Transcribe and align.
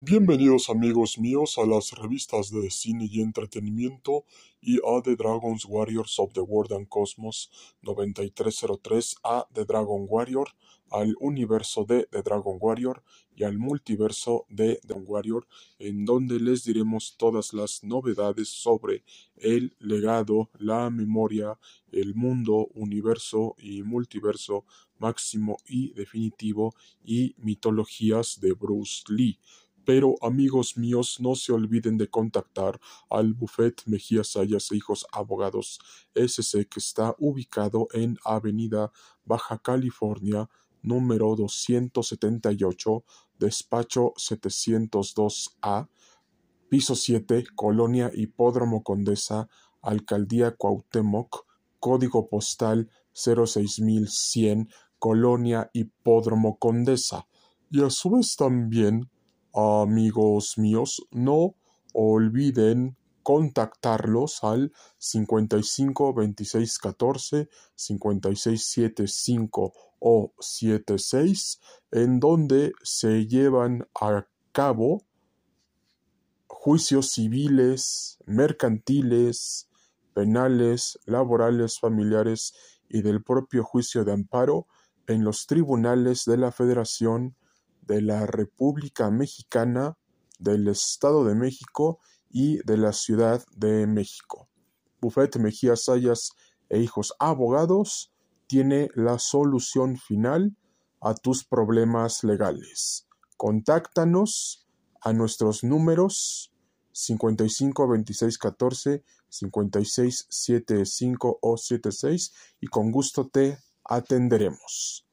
Bienvenidos 0.00 0.70
amigos 0.70 1.18
míos 1.18 1.58
a 1.58 1.66
las 1.66 1.90
revistas 1.90 2.52
de 2.52 2.70
cine 2.70 3.08
y 3.10 3.20
entretenimiento 3.20 4.24
y 4.60 4.76
a 4.76 5.02
The 5.02 5.16
Dragons 5.16 5.64
Warriors 5.64 6.20
of 6.20 6.32
the 6.34 6.40
World 6.40 6.72
and 6.72 6.86
Cosmos 6.86 7.50
9303 7.82 9.16
a 9.24 9.48
The 9.52 9.64
Dragon 9.64 10.06
Warrior, 10.08 10.50
al 10.92 11.16
universo 11.18 11.84
de 11.84 12.06
The 12.12 12.22
Dragon 12.22 12.58
Warrior 12.60 13.02
y 13.34 13.42
al 13.42 13.58
multiverso 13.58 14.46
de 14.48 14.78
The 14.86 14.94
Warrior, 14.94 15.48
en 15.80 16.04
donde 16.04 16.38
les 16.38 16.62
diremos 16.62 17.16
todas 17.18 17.52
las 17.52 17.82
novedades 17.82 18.50
sobre 18.50 19.02
el 19.34 19.74
legado, 19.80 20.48
la 20.60 20.90
memoria, 20.90 21.58
el 21.90 22.14
mundo, 22.14 22.68
universo 22.74 23.56
y 23.58 23.82
multiverso 23.82 24.64
máximo 24.98 25.56
y 25.66 25.92
definitivo 25.94 26.76
y 27.04 27.34
mitologías 27.38 28.40
de 28.40 28.52
Bruce 28.52 29.02
Lee. 29.08 29.40
Pero 29.88 30.16
amigos 30.20 30.76
míos, 30.76 31.16
no 31.18 31.34
se 31.34 31.50
olviden 31.50 31.96
de 31.96 32.10
contactar 32.10 32.78
al 33.08 33.32
Buffet 33.32 33.84
Mejía 33.86 34.22
Sayas 34.22 34.70
e 34.70 34.76
Hijos 34.76 35.06
Abogados 35.12 35.80
SC 36.14 36.68
que 36.68 36.78
está 36.78 37.14
ubicado 37.18 37.88
en 37.94 38.18
Avenida 38.22 38.92
Baja 39.24 39.56
California 39.56 40.46
número 40.82 41.34
278, 41.34 43.02
despacho 43.38 44.12
702A, 44.18 45.88
piso 46.68 46.94
7, 46.94 47.46
Colonia 47.54 48.10
Hipódromo 48.12 48.82
Condesa, 48.82 49.48
Alcaldía 49.80 50.54
Cuauhtémoc, 50.54 51.46
código 51.80 52.28
postal 52.28 52.90
06100, 53.14 54.68
Colonia 54.98 55.70
Hipódromo 55.72 56.58
Condesa. 56.58 57.26
Y 57.70 57.82
a 57.82 57.88
su 57.88 58.10
vez 58.10 58.36
también 58.36 59.08
Amigos 59.60 60.56
míos, 60.56 61.04
no 61.10 61.56
olviden 61.92 62.96
contactarlos 63.24 64.44
al 64.44 64.72
55 64.98 66.14
26 66.14 66.78
14 66.78 67.48
56 67.74 68.64
75 68.64 69.72
o 69.98 70.32
76 70.38 71.60
en 71.90 72.20
donde 72.20 72.70
se 72.84 73.26
llevan 73.26 73.88
a 74.00 74.28
cabo 74.52 75.02
juicios 76.46 77.10
civiles, 77.10 78.18
mercantiles, 78.26 79.68
penales, 80.14 81.00
laborales, 81.04 81.80
familiares 81.80 82.54
y 82.88 83.02
del 83.02 83.24
propio 83.24 83.64
juicio 83.64 84.04
de 84.04 84.12
amparo 84.12 84.68
en 85.08 85.24
los 85.24 85.48
tribunales 85.48 86.26
de 86.26 86.36
la 86.36 86.52
Federación 86.52 87.34
de 87.88 88.02
la 88.02 88.26
República 88.26 89.10
Mexicana, 89.10 89.96
del 90.38 90.68
Estado 90.68 91.24
de 91.24 91.34
México 91.34 91.98
y 92.30 92.58
de 92.58 92.76
la 92.76 92.92
Ciudad 92.92 93.42
de 93.56 93.86
México. 93.86 94.48
Bufete 95.00 95.38
Mejía 95.38 95.74
Sayas 95.74 96.32
e 96.68 96.78
Hijos 96.80 97.14
Abogados 97.18 98.12
tiene 98.46 98.90
la 98.94 99.18
solución 99.18 99.96
final 99.96 100.54
a 101.00 101.14
tus 101.14 101.44
problemas 101.44 102.24
legales. 102.24 103.08
Contáctanos 103.36 104.66
a 105.00 105.12
nuestros 105.12 105.64
números 105.64 106.52
55 106.92 107.88
26 107.88 108.38
14 108.38 109.04
56 109.28 110.26
75 110.28 111.38
o 111.40 111.56
76 111.56 112.32
y 112.60 112.66
con 112.66 112.90
gusto 112.90 113.28
te 113.28 113.58
atenderemos. 113.84 115.07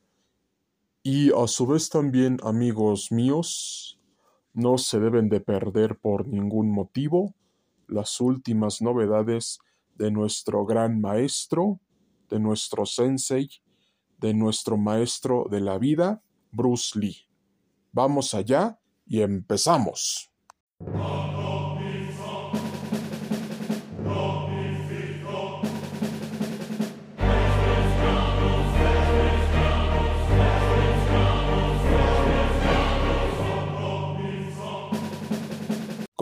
Y 1.08 1.32
a 1.34 1.46
su 1.46 1.68
vez 1.68 1.92
también, 1.92 2.40
amigos 2.42 3.12
míos, 3.12 4.00
no 4.54 4.80
se 4.80 5.00
deben 5.00 5.30
de 5.30 5.40
perder 5.40 6.00
por 6.00 6.28
ningún 6.28 6.72
motivo 6.72 7.36
las 7.88 8.20
últimas 8.20 8.82
novedades 8.82 9.60
de 9.94 10.10
nuestro 10.10 10.66
gran 10.66 11.00
maestro, 11.00 11.80
de 12.28 12.40
nuestro 12.40 12.88
sensei, 12.88 13.48
de 14.18 14.34
nuestro 14.34 14.78
maestro 14.78 15.46
de 15.48 15.62
la 15.62 15.78
vida, 15.78 16.24
Bruce 16.52 16.98
Lee. 16.98 17.28
Vamos 17.92 18.34
allá 18.34 18.80
y 19.06 19.22
empezamos. 19.22 20.32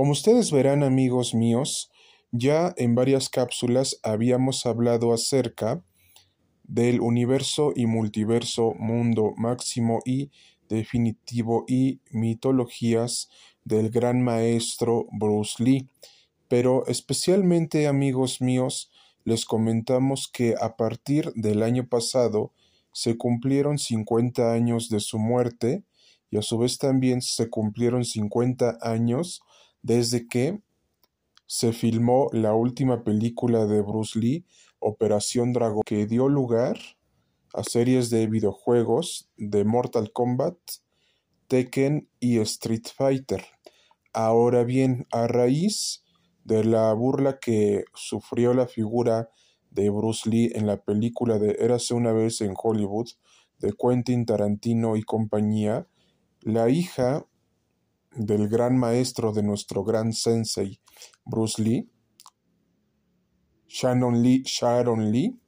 Como 0.03 0.11
ustedes 0.11 0.51
verán, 0.51 0.83
amigos 0.83 1.33
míos, 1.33 1.89
ya 2.33 2.73
en 2.75 2.93
varias 2.93 3.29
cápsulas 3.29 4.01
habíamos 4.03 4.65
hablado 4.65 5.13
acerca 5.13 5.81
del 6.65 6.99
universo 6.99 7.71
y 7.73 7.85
multiverso, 7.85 8.73
mundo 8.77 9.31
máximo 9.37 10.01
y 10.03 10.29
definitivo 10.67 11.63
y 11.69 12.01
mitologías 12.11 13.29
del 13.63 13.91
gran 13.91 14.21
maestro 14.21 15.07
Bruce 15.13 15.63
Lee. 15.63 15.87
Pero 16.49 16.85
especialmente, 16.87 17.87
amigos 17.87 18.41
míos, 18.41 18.91
les 19.23 19.45
comentamos 19.45 20.27
que 20.27 20.55
a 20.59 20.75
partir 20.75 21.31
del 21.35 21.63
año 21.63 21.87
pasado 21.87 22.51
se 22.91 23.15
cumplieron 23.15 23.77
50 23.79 24.51
años 24.51 24.89
de 24.89 24.99
su 24.99 25.17
muerte 25.17 25.85
y 26.29 26.35
a 26.35 26.41
su 26.41 26.57
vez 26.57 26.77
también 26.77 27.21
se 27.21 27.49
cumplieron 27.49 28.03
50 28.03 28.79
años 28.81 29.41
desde 29.83 30.27
que 30.27 30.61
se 31.45 31.73
filmó 31.73 32.29
la 32.31 32.55
última 32.55 33.03
película 33.03 33.65
de 33.67 33.81
Bruce 33.81 34.17
Lee, 34.17 34.45
Operación 34.79 35.53
Dragon, 35.53 35.83
que 35.85 36.07
dio 36.07 36.27
lugar 36.29 36.79
a 37.53 37.63
series 37.63 38.09
de 38.09 38.25
videojuegos 38.27 39.29
de 39.37 39.63
Mortal 39.63 40.11
Kombat, 40.11 40.57
Tekken 41.47 42.09
y 42.19 42.39
Street 42.39 42.87
Fighter. 42.95 43.45
Ahora 44.13 44.63
bien, 44.63 45.05
a 45.11 45.27
raíz 45.27 46.03
de 46.43 46.63
la 46.63 46.91
burla 46.93 47.39
que 47.39 47.85
sufrió 47.93 48.53
la 48.53 48.67
figura 48.67 49.29
de 49.69 49.89
Bruce 49.89 50.29
Lee 50.29 50.51
en 50.55 50.65
la 50.65 50.77
película 50.77 51.39
de 51.39 51.57
Érase 51.59 51.93
una 51.93 52.11
vez 52.11 52.41
en 52.41 52.53
Hollywood 52.55 53.09
de 53.59 53.73
Quentin 53.73 54.25
Tarantino 54.25 54.95
y 54.95 55.03
compañía, 55.03 55.87
la 56.41 56.69
hija 56.69 57.25
del 58.15 58.47
gran 58.47 58.77
maestro 58.77 59.31
de 59.31 59.43
nuestro 59.43 59.83
gran 59.83 60.13
sensei 60.13 60.79
Bruce 61.25 61.61
Lee, 61.61 61.89
Shannon 63.67 64.21
Lee, 64.21 64.43
Sharon 64.45 65.11
Lee, 65.11 65.39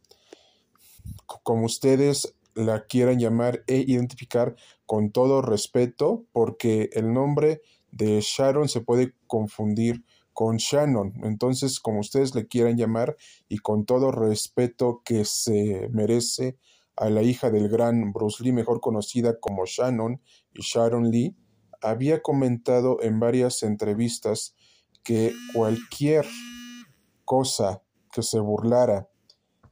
como 1.44 1.66
ustedes 1.66 2.36
la 2.56 2.86
quieran 2.86 3.20
llamar 3.20 3.64
e 3.68 3.78
identificar 3.78 4.56
con 4.86 5.12
todo 5.12 5.42
respeto, 5.42 6.26
porque 6.32 6.90
el 6.94 7.14
nombre 7.14 7.62
de 7.92 8.20
Sharon 8.22 8.70
se 8.70 8.82
puede 8.82 9.14
confundir 9.28 10.04
con 10.34 10.58
Shannon. 10.58 11.14
Entonces, 11.24 11.80
como 11.80 12.00
ustedes 12.00 12.36
le 12.36 12.48
quieran 12.48 12.78
llamar 12.78 13.16
y 13.48 13.60
con 13.60 13.86
todo 13.86 14.12
respeto 14.12 15.02
que 15.06 15.24
se 15.26 15.88
merece 15.92 16.58
a 16.96 17.10
la 17.10 17.22
hija 17.22 17.52
del 17.52 17.70
gran 17.70 18.12
Bruce 18.12 18.44
Lee, 18.44 18.52
mejor 18.52 18.80
conocida 18.80 19.40
como 19.40 19.66
Shannon 19.66 20.22
y 20.54 20.62
Sharon 20.62 21.12
Lee, 21.12 21.36
había 21.86 22.22
comentado 22.22 23.02
en 23.02 23.20
varias 23.20 23.64
entrevistas 23.64 24.56
que 25.04 25.34
cualquier 25.54 26.26
cosa 27.26 27.84
que 28.12 28.24
se 28.24 28.40
burlara 28.40 29.08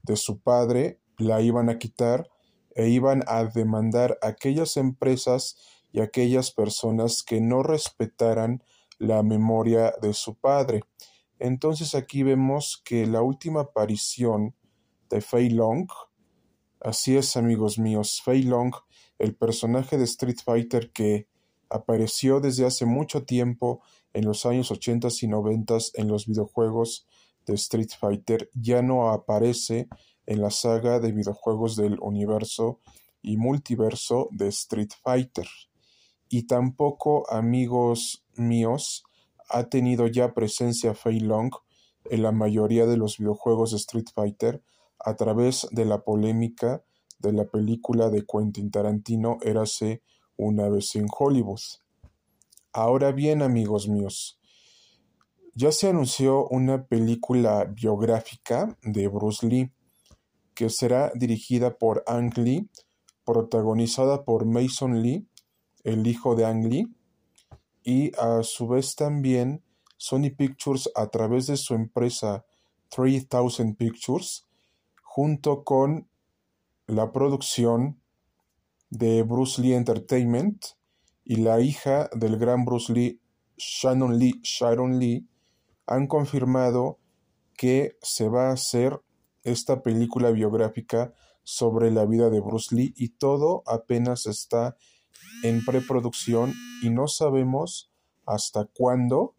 de 0.04 0.16
su 0.16 0.40
padre 0.40 1.00
la 1.18 1.42
iban 1.42 1.70
a 1.70 1.80
quitar 1.80 2.30
e 2.76 2.90
iban 2.90 3.24
a 3.28 3.44
demandar 3.46 4.18
a 4.22 4.28
aquellas 4.28 4.78
empresas 4.78 5.58
y 5.92 6.02
aquellas 6.02 6.52
personas 6.52 7.24
que 7.24 7.42
no 7.42 7.64
respetaran 7.64 8.64
la 9.00 9.24
memoria 9.24 9.94
de 10.02 10.14
su 10.14 10.36
padre. 10.36 10.82
Entonces 11.40 11.96
aquí 11.96 12.24
vemos 12.24 12.82
que 12.86 13.06
la 13.08 13.22
última 13.22 13.62
aparición 13.62 14.56
de 15.10 15.22
Fei 15.22 15.50
Long, 15.50 15.88
así 16.80 17.18
es 17.18 17.38
amigos 17.38 17.80
míos, 17.80 18.22
Fei 18.24 18.44
Long, 18.44 18.74
el 19.20 19.36
personaje 19.36 19.98
de 19.98 20.04
Street 20.06 20.38
Fighter 20.44 20.92
que 20.92 21.28
Apareció 21.74 22.40
desde 22.40 22.66
hace 22.68 22.86
mucho 22.86 23.24
tiempo 23.24 23.82
en 24.14 24.26
los 24.26 24.46
años 24.46 24.70
80 24.70 25.08
y 25.22 25.28
90 25.28 25.78
en 25.96 26.08
los 26.08 26.28
videojuegos 26.28 27.08
de 27.48 27.56
Street 27.56 27.90
Fighter, 28.00 28.50
ya 28.54 28.84
no 28.84 29.10
aparece 29.10 29.88
en 30.28 30.42
la 30.42 30.52
saga 30.52 31.00
de 31.00 31.12
videojuegos 31.12 31.76
del 31.76 31.98
universo 32.00 32.80
y 33.24 33.38
multiverso 33.38 34.30
de 34.32 34.50
Street 34.50 34.92
Fighter. 35.04 35.48
Y 36.30 36.44
tampoco, 36.44 37.30
amigos 37.32 38.24
míos, 38.36 39.04
ha 39.50 39.64
tenido 39.66 40.06
ya 40.06 40.34
presencia 40.34 40.94
Fei 40.94 41.20
Long 41.20 41.52
en 42.06 42.22
la 42.22 42.32
mayoría 42.32 42.86
de 42.86 42.98
los 42.98 43.18
videojuegos 43.18 43.72
de 43.72 43.78
Street 43.78 44.08
Fighter 44.14 44.62
a 45.00 45.16
través 45.16 45.68
de 45.72 45.86
la 45.86 46.04
polémica 46.04 46.84
de 47.20 47.34
la 47.34 47.46
película 47.46 48.10
de 48.10 48.26
Quentin 48.26 48.70
Tarantino 48.70 49.38
Érase 49.42 50.04
una 50.38 50.70
vez 50.70 50.96
en 50.96 51.08
Hollywood. 51.10 51.62
Ahora 52.72 53.12
bien, 53.12 53.42
amigos 53.42 53.88
míos, 53.88 54.40
ya 55.56 55.72
se 55.72 55.90
anunció 55.90 56.48
una 56.48 56.86
película 56.86 57.66
biográfica 57.66 58.76
de 58.82 59.08
Bruce 59.08 59.46
Lee 59.46 59.72
que 60.54 60.70
será 60.70 61.12
dirigida 61.16 61.78
por 61.78 62.04
Ang 62.08 62.38
Lee, 62.38 62.70
protagonizada 63.26 64.24
por 64.24 64.46
Mason 64.46 65.02
Lee, 65.02 65.28
el 65.84 66.06
hijo 66.08 66.36
de 66.36 66.46
Ang 66.46 66.66
Lee, 66.66 66.94
y 67.84 68.12
a 68.18 68.44
su 68.44 68.68
vez 68.68 68.96
también 68.96 69.64
Sony 69.98 70.30
Pictures 70.36 70.90
a 70.96 71.08
través 71.08 71.48
de 71.48 71.58
su 71.58 71.74
empresa 71.74 72.46
3000 72.90 73.76
Pictures, 73.76 74.46
junto 75.02 75.64
con 75.64 76.08
la 76.88 77.12
producción 77.12 78.02
de 78.94 79.24
Bruce 79.24 79.60
Lee 79.60 79.74
Entertainment 79.74 80.66
y 81.26 81.38
la 81.38 81.60
hija 81.60 82.12
del 82.14 82.38
gran 82.38 82.64
Bruce 82.64 82.94
Lee, 82.94 83.20
Shannon 83.58 84.20
Lee, 84.20 84.40
Sharon 84.44 85.00
Lee, 85.00 85.28
han 85.88 86.06
confirmado 86.06 87.00
que 87.58 87.98
se 88.04 88.30
va 88.30 88.50
a 88.50 88.54
hacer 88.54 89.02
esta 89.44 89.82
película 89.82 90.30
biográfica 90.30 91.12
sobre 91.42 91.90
la 91.90 92.06
vida 92.06 92.30
de 92.30 92.40
Bruce 92.40 92.76
Lee 92.76 92.94
y 92.96 93.10
todo 93.10 93.64
apenas 93.66 94.28
está 94.28 94.78
en 95.44 95.66
preproducción 95.66 96.54
y 96.84 96.92
no 96.92 97.08
sabemos 97.08 97.92
hasta 98.28 98.66
cuándo 98.66 99.34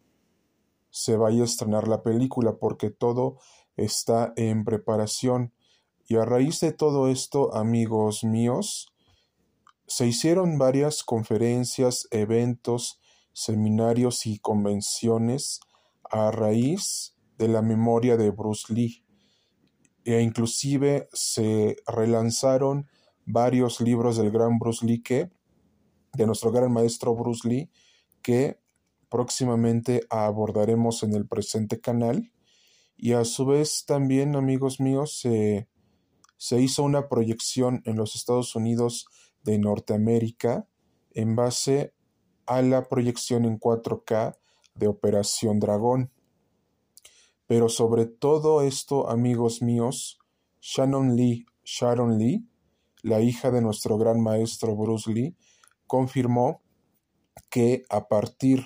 se 0.89 1.15
vaya 1.15 1.43
a 1.43 1.45
estrenar 1.45 1.87
la 1.87 2.03
película 2.03 2.57
porque 2.57 2.89
todo 2.89 3.39
está 3.77 4.33
en 4.35 4.65
preparación. 4.65 5.53
Y 6.07 6.17
a 6.17 6.25
raíz 6.25 6.59
de 6.59 6.73
todo 6.73 7.07
esto, 7.07 7.55
amigos 7.55 8.25
míos, 8.25 8.94
se 9.87 10.07
hicieron 10.07 10.57
varias 10.57 11.03
conferencias, 11.03 12.07
eventos, 12.11 12.99
seminarios 13.33 14.25
y 14.25 14.39
convenciones 14.39 15.59
a 16.09 16.31
raíz 16.31 17.15
de 17.37 17.47
la 17.47 17.61
memoria 17.61 18.17
de 18.17 18.31
Bruce 18.31 18.73
Lee. 18.73 19.03
E 20.03 20.21
inclusive 20.21 21.09
se 21.13 21.77
relanzaron 21.87 22.87
varios 23.25 23.81
libros 23.81 24.17
del 24.17 24.31
gran 24.31 24.59
Bruce 24.59 24.85
Lee 24.85 25.01
que, 25.01 25.29
de 26.13 26.25
nuestro 26.25 26.51
gran 26.51 26.71
maestro 26.71 27.15
Bruce 27.15 27.47
Lee, 27.47 27.71
que 28.21 28.59
próximamente 29.09 30.05
abordaremos 30.09 31.03
en 31.03 31.13
el 31.13 31.27
presente 31.27 31.79
canal. 31.79 32.31
Y 32.97 33.13
a 33.13 33.25
su 33.25 33.45
vez 33.45 33.85
también, 33.85 34.35
amigos 34.35 34.79
míos, 34.79 35.19
se, 35.19 35.67
se 36.37 36.61
hizo 36.61 36.83
una 36.83 37.09
proyección 37.09 37.81
en 37.85 37.97
los 37.97 38.15
Estados 38.15 38.55
Unidos 38.55 39.07
de 39.45 39.59
Norteamérica 39.59 40.67
en 41.11 41.35
base 41.35 41.93
a 42.45 42.61
la 42.61 42.89
proyección 42.89 43.45
en 43.45 43.59
4K 43.59 44.35
de 44.75 44.87
Operación 44.87 45.59
Dragón. 45.59 46.11
Pero 47.47 47.69
sobre 47.69 48.05
todo 48.05 48.61
esto, 48.61 49.09
amigos 49.09 49.61
míos, 49.61 50.19
Shannon 50.59 51.15
Lee, 51.15 51.45
Sharon 51.63 52.17
Lee, 52.17 52.47
la 53.01 53.21
hija 53.21 53.51
de 53.51 53.61
nuestro 53.61 53.97
gran 53.97 54.19
maestro 54.19 54.75
Bruce 54.75 55.11
Lee, 55.11 55.37
confirmó 55.85 56.61
que 57.49 57.83
a 57.89 58.07
partir 58.07 58.65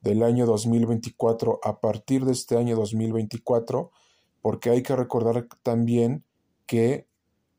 del 0.00 0.22
año 0.22 0.46
2024, 0.46 1.60
a 1.62 1.80
partir 1.80 2.24
de 2.24 2.32
este 2.32 2.56
año 2.56 2.76
2024, 2.76 3.90
porque 4.40 4.70
hay 4.70 4.82
que 4.82 4.96
recordar 4.96 5.48
también 5.62 6.24
que 6.66 7.08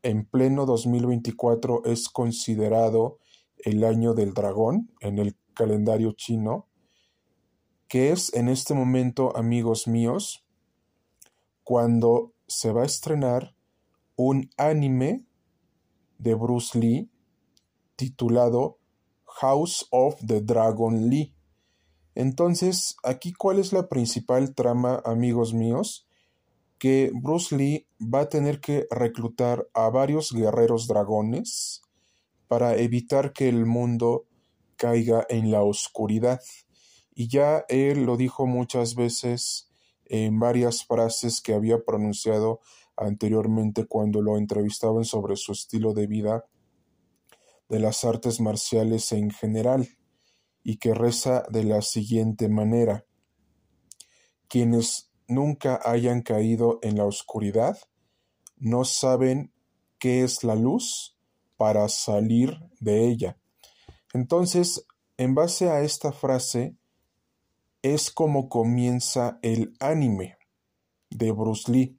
en 0.04 0.26
pleno 0.26 0.66
2024 0.66 1.84
es 1.86 2.08
considerado 2.08 3.18
el 3.56 3.82
año 3.84 4.14
del 4.14 4.34
dragón 4.34 4.92
en 5.00 5.18
el 5.18 5.36
calendario 5.54 6.12
chino, 6.12 6.68
que 7.88 8.12
es 8.12 8.32
en 8.34 8.48
este 8.48 8.74
momento, 8.74 9.36
amigos 9.36 9.88
míos, 9.88 10.44
cuando 11.62 12.34
se 12.46 12.70
va 12.70 12.82
a 12.82 12.86
estrenar 12.86 13.56
un 14.16 14.50
anime 14.58 15.24
de 16.18 16.34
Bruce 16.34 16.78
Lee 16.78 17.10
titulado 17.96 18.78
House 19.24 19.86
of 19.90 20.16
the 20.26 20.42
Dragon 20.42 21.08
Lee. 21.08 21.34
Entonces, 22.14 22.96
aquí 23.02 23.32
cuál 23.32 23.58
es 23.58 23.72
la 23.72 23.88
principal 23.88 24.54
trama, 24.54 25.02
amigos 25.04 25.54
míos, 25.54 26.03
que 26.84 27.10
Bruce 27.14 27.56
Lee 27.56 27.86
va 27.98 28.20
a 28.20 28.28
tener 28.28 28.60
que 28.60 28.86
reclutar 28.90 29.66
a 29.72 29.88
varios 29.88 30.34
guerreros 30.34 30.86
dragones 30.86 31.80
para 32.46 32.76
evitar 32.76 33.32
que 33.32 33.48
el 33.48 33.64
mundo 33.64 34.26
caiga 34.76 35.24
en 35.30 35.50
la 35.50 35.62
oscuridad. 35.62 36.42
Y 37.14 37.28
ya 37.28 37.64
él 37.70 38.04
lo 38.04 38.18
dijo 38.18 38.46
muchas 38.46 38.96
veces 38.96 39.70
en 40.04 40.38
varias 40.38 40.84
frases 40.84 41.40
que 41.40 41.54
había 41.54 41.82
pronunciado 41.82 42.60
anteriormente 42.98 43.86
cuando 43.86 44.20
lo 44.20 44.36
entrevistaban 44.36 45.06
sobre 45.06 45.36
su 45.36 45.52
estilo 45.52 45.94
de 45.94 46.06
vida 46.06 46.44
de 47.70 47.78
las 47.78 48.04
artes 48.04 48.42
marciales 48.42 49.10
en 49.12 49.30
general, 49.30 49.88
y 50.62 50.76
que 50.76 50.92
reza 50.92 51.44
de 51.48 51.64
la 51.64 51.80
siguiente 51.80 52.50
manera. 52.50 53.06
Quienes 54.48 55.13
nunca 55.28 55.80
hayan 55.84 56.22
caído 56.22 56.78
en 56.82 56.96
la 56.96 57.04
oscuridad 57.04 57.78
no 58.56 58.84
saben 58.84 59.52
qué 59.98 60.24
es 60.24 60.44
la 60.44 60.54
luz 60.54 61.16
para 61.56 61.88
salir 61.88 62.58
de 62.80 63.06
ella. 63.06 63.38
Entonces, 64.12 64.86
en 65.16 65.34
base 65.34 65.70
a 65.70 65.82
esta 65.82 66.12
frase, 66.12 66.76
es 67.82 68.10
como 68.10 68.48
comienza 68.48 69.38
el 69.42 69.74
anime 69.80 70.38
de 71.10 71.32
Bruce 71.32 71.70
Lee. 71.70 71.98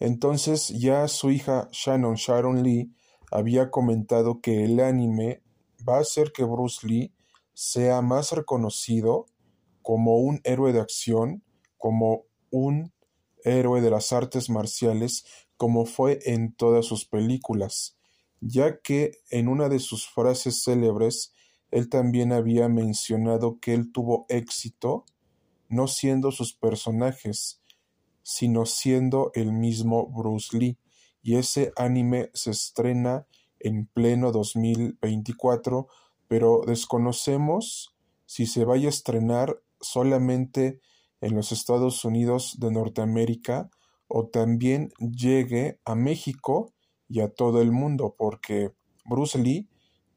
Entonces 0.00 0.68
ya 0.68 1.06
su 1.06 1.30
hija 1.30 1.68
Shannon 1.70 2.14
Sharon 2.14 2.62
Lee 2.62 2.90
había 3.30 3.70
comentado 3.70 4.40
que 4.40 4.64
el 4.64 4.80
anime 4.80 5.42
va 5.86 5.98
a 5.98 6.00
hacer 6.00 6.32
que 6.32 6.44
Bruce 6.44 6.86
Lee 6.86 7.12
sea 7.52 8.00
más 8.00 8.32
reconocido 8.32 9.26
como 9.82 10.16
un 10.16 10.40
héroe 10.44 10.72
de 10.72 10.80
acción, 10.80 11.44
como 11.76 12.24
un 12.52 12.92
héroe 13.44 13.80
de 13.80 13.90
las 13.90 14.12
artes 14.12 14.48
marciales, 14.48 15.24
como 15.56 15.84
fue 15.86 16.20
en 16.26 16.52
todas 16.52 16.86
sus 16.86 17.04
películas, 17.04 17.96
ya 18.40 18.80
que 18.80 19.18
en 19.30 19.48
una 19.48 19.68
de 19.68 19.80
sus 19.80 20.08
frases 20.08 20.62
célebres 20.62 21.32
él 21.72 21.88
también 21.88 22.32
había 22.32 22.68
mencionado 22.68 23.58
que 23.58 23.74
él 23.74 23.90
tuvo 23.90 24.26
éxito 24.28 25.04
no 25.72 25.88
siendo 25.88 26.30
sus 26.30 26.52
personajes, 26.52 27.62
sino 28.22 28.66
siendo 28.66 29.32
el 29.34 29.52
mismo 29.52 30.06
Bruce 30.06 30.56
Lee. 30.56 30.78
Y 31.22 31.36
ese 31.36 31.72
anime 31.76 32.30
se 32.34 32.50
estrena 32.50 33.26
en 33.58 33.86
pleno 33.86 34.32
2024, 34.32 35.88
pero 36.28 36.60
desconocemos 36.66 37.96
si 38.26 38.46
se 38.46 38.66
vaya 38.66 38.88
a 38.88 38.90
estrenar 38.90 39.62
solamente 39.80 40.80
en 41.22 41.34
los 41.34 41.52
Estados 41.52 42.04
Unidos 42.04 42.56
de 42.58 42.70
Norteamérica 42.70 43.70
o 44.08 44.26
también 44.26 44.90
llegue 44.98 45.78
a 45.86 45.94
México 45.94 46.74
y 47.08 47.20
a 47.20 47.28
todo 47.28 47.62
el 47.62 47.72
mundo, 47.72 48.14
porque 48.18 48.72
Bruce 49.06 49.38
Lee 49.38 49.68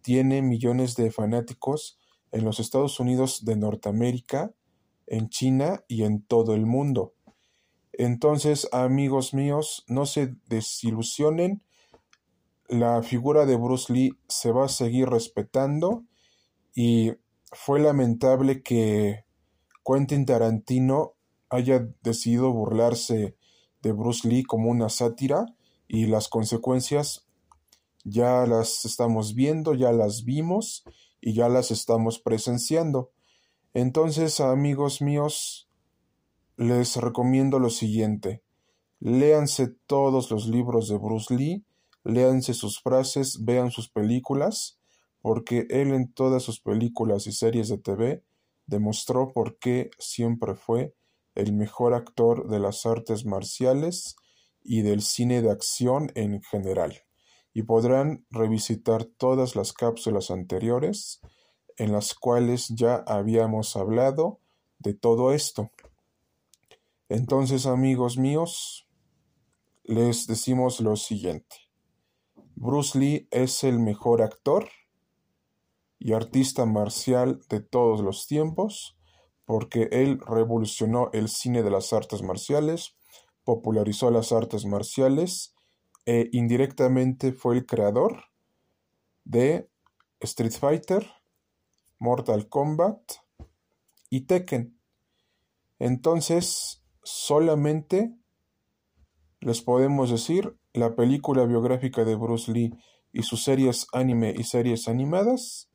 tiene 0.02 0.42
millones 0.42 0.96
de 0.96 1.12
fanáticos 1.12 1.98
en 2.32 2.44
los 2.44 2.60
Estados 2.60 3.00
Unidos 3.00 3.46
de 3.46 3.56
Norteamérica, 3.56 4.52
en 5.08 5.30
China 5.30 5.84
y 5.88 6.04
en 6.04 6.24
todo 6.24 6.54
el 6.56 6.66
mundo. 6.66 7.14
Entonces, 7.94 8.68
amigos 8.72 9.34
míos, 9.34 9.86
no 9.88 10.06
se 10.06 10.36
desilusionen. 10.48 11.62
La 12.68 13.04
figura 13.04 13.46
de 13.46 13.56
Bruce 13.56 13.94
Lee 13.94 14.18
se 14.28 14.52
va 14.52 14.66
a 14.66 14.70
seguir 14.70 15.08
respetando 15.08 16.04
y 16.74 17.14
fue 17.52 17.80
lamentable 17.80 18.64
que 18.64 19.25
Quentin 19.86 20.25
Tarantino 20.25 21.13
haya 21.50 21.88
decidido 22.01 22.51
burlarse 22.51 23.38
de 23.82 23.92
Bruce 23.92 24.27
Lee 24.27 24.44
como 24.44 24.72
una 24.72 24.89
sátira 24.89 25.46
y 25.88 26.08
las 26.08 26.27
consecuencias 26.27 27.27
ya 28.04 28.46
las 28.48 28.86
estamos 28.86 29.36
viendo, 29.36 29.74
ya 29.75 29.92
las 29.92 30.24
vimos 30.24 30.84
y 31.22 31.34
ya 31.34 31.50
las 31.50 31.70
estamos 31.70 32.20
presenciando. 32.20 33.12
Entonces, 33.74 34.39
amigos 34.39 35.01
míos, 35.01 35.70
les 36.58 36.96
recomiendo 36.96 37.60
lo 37.60 37.70
siguiente. 37.70 38.42
Léanse 39.00 39.68
todos 39.86 40.32
los 40.32 40.48
libros 40.48 40.88
de 40.88 40.98
Bruce 40.98 41.36
Lee, 41.36 41.63
léanse 42.04 42.54
sus 42.54 42.80
frases, 42.80 43.44
vean 43.44 43.70
sus 43.70 43.89
películas, 43.89 44.80
porque 45.22 45.68
él 45.70 45.94
en 45.94 46.12
todas 46.12 46.44
sus 46.44 46.60
películas 46.60 47.27
y 47.27 47.34
series 47.34 47.70
de 47.70 47.77
TV 47.77 48.24
demostró 48.67 49.31
por 49.34 49.57
qué 49.60 49.89
siempre 50.00 50.55
fue 50.55 50.95
el 51.36 51.53
mejor 51.53 51.93
actor 51.93 52.48
de 52.50 52.60
las 52.60 52.86
artes 52.86 53.25
marciales 53.25 54.15
y 54.63 54.81
del 54.81 55.01
cine 55.01 55.41
de 55.41 55.51
acción 55.51 56.12
en 56.15 56.41
general 56.41 57.03
y 57.53 57.63
podrán 57.63 58.25
revisitar 58.29 59.05
todas 59.05 59.55
las 59.55 59.72
cápsulas 59.72 60.31
anteriores 60.31 61.22
en 61.77 61.91
las 61.91 62.13
cuales 62.13 62.69
ya 62.69 62.95
habíamos 63.07 63.75
hablado 63.75 64.39
de 64.79 64.93
todo 64.93 65.31
esto. 65.31 65.72
Entonces, 67.07 67.65
amigos 67.65 68.17
míos, 68.17 68.88
les 69.84 70.27
decimos 70.27 70.79
lo 70.79 70.95
siguiente. 70.95 71.55
Bruce 72.55 72.98
Lee 72.98 73.27
es 73.31 73.63
el 73.63 73.79
mejor 73.79 74.22
actor 74.22 74.69
y 76.00 76.14
artista 76.14 76.66
marcial 76.66 77.42
de 77.50 77.62
todos 77.62 78.02
los 78.02 78.28
tiempos, 78.28 78.98
porque 79.46 79.90
él 79.92 80.20
revolucionó 80.25 81.10
el 81.14 81.30
cine 81.30 81.64
de 81.64 81.72
las 81.72 81.94
artes 81.94 82.22
marciales, 82.22 82.96
popularizó 83.44 84.12
las 84.12 84.32
artes 84.32 84.66
marciales 84.66 85.54
e 86.06 86.30
indirectamente 86.34 87.32
fue 87.32 87.56
el 87.56 87.66
creador 87.66 88.25
de 89.24 89.70
Street 90.20 90.54
Fighter, 90.54 91.08
Mortal 92.00 92.48
Kombat 92.50 93.00
y 94.10 94.22
Tekken. 94.22 94.80
Entonces, 95.80 96.84
solamente 97.04 98.16
les 99.40 99.62
podemos 99.62 100.10
decir 100.10 100.58
la 100.74 100.96
película 100.96 101.46
biográfica 101.46 102.04
de 102.04 102.16
Bruce 102.16 102.52
Lee 102.52 102.74
y 103.12 103.24
sus 103.24 103.44
series 103.44 103.88
anime 103.94 104.34
y 104.36 104.44
series 104.44 104.88
animadas 104.88 105.70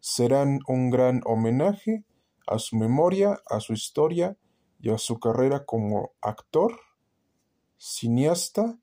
serán 0.00 0.60
un 0.66 0.90
gran 0.90 1.20
homenaje 1.24 2.04
a 2.46 2.58
su 2.58 2.76
memoria, 2.76 3.40
a 3.48 3.60
su 3.60 3.72
historia 3.72 4.36
y 4.80 4.90
a 4.90 4.98
su 4.98 5.20
carrera 5.20 5.64
como 5.64 6.12
actor, 6.20 6.78
cineasta 7.76 8.78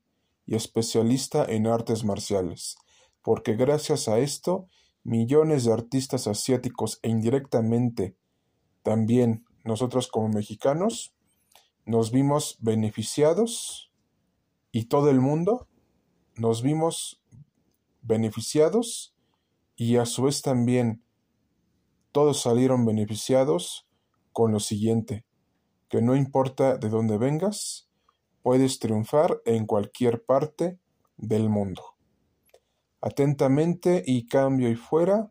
y 0.46 0.54
especialista 0.54 1.44
en 1.44 1.66
artes 1.66 2.04
marciales, 2.04 2.78
porque 3.22 3.54
gracias 3.54 4.08
a 4.08 4.18
esto 4.18 4.68
millones 5.04 5.64
de 5.64 5.72
artistas 5.72 6.26
asiáticos 6.26 6.98
e 7.02 7.10
indirectamente 7.10 8.16
también 8.82 9.44
nosotros 9.64 10.08
como 10.08 10.28
mexicanos 10.28 11.14
nos 11.84 12.10
vimos 12.10 12.56
beneficiados 12.60 13.92
y 14.72 14.84
todo 14.86 15.10
el 15.10 15.20
mundo 15.20 15.68
nos 16.36 16.62
vimos 16.62 17.20
beneficiados 18.02 19.14
y 19.76 19.96
a 19.96 20.06
su 20.06 20.22
vez 20.22 20.42
también 20.42 21.02
todos 22.18 22.42
salieron 22.42 22.84
beneficiados 22.84 23.86
con 24.32 24.50
lo 24.50 24.58
siguiente, 24.58 25.24
que 25.88 26.02
no 26.02 26.16
importa 26.16 26.76
de 26.76 26.88
dónde 26.88 27.16
vengas, 27.16 27.88
puedes 28.42 28.80
triunfar 28.80 29.40
en 29.44 29.66
cualquier 29.66 30.24
parte 30.24 30.80
del 31.16 31.48
mundo. 31.48 31.80
Atentamente 33.00 34.02
y 34.04 34.26
cambio 34.26 34.68
y 34.68 34.74
fuera, 34.74 35.30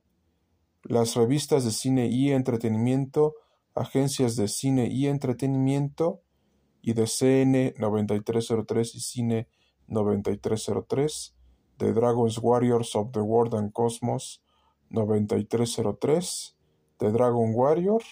las 0.83 1.15
revistas 1.15 1.65
de 1.65 1.71
cine 1.71 2.07
y 2.07 2.31
entretenimiento, 2.31 3.35
agencias 3.75 4.37
de 4.37 4.47
cine 4.47 4.87
y 4.89 5.07
entretenimiento, 5.07 6.21
y 6.81 6.93
de 6.93 7.05
CN 7.05 7.73
9303 7.77 8.95
y 8.95 8.99
Cine 9.01 9.49
9303, 9.87 11.35
de 11.79 11.91
Dragons 11.91 12.39
Warriors 12.41 12.95
of 12.95 13.11
the 13.11 13.19
World 13.19 13.55
and 13.55 13.73
Cosmos 13.73 14.41
9303, 14.89 16.56
de 16.99 17.11
Dragon 17.11 17.51
Warrior, 17.53 18.03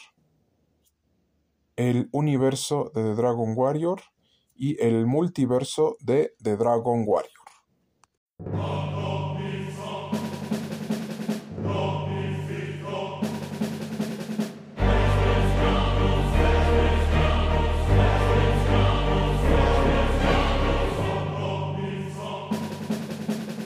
el 1.75 2.10
universo 2.12 2.92
de 2.94 3.04
The 3.04 3.15
Dragon 3.15 3.54
Warrior 3.56 4.01
y 4.56 4.82
el 4.82 5.06
multiverso 5.06 5.98
de 6.00 6.34
The 6.42 6.58
Dragon 6.58 7.04
Warrior. 7.06 8.85